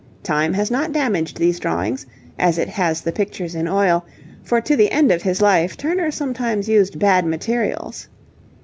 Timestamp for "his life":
5.21-5.77